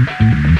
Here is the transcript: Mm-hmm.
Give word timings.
Mm-hmm. 0.00 0.59